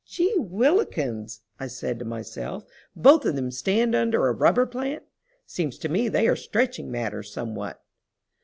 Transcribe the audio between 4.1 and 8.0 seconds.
a rubber plant! Seems to me they are stretching matters somewhat!"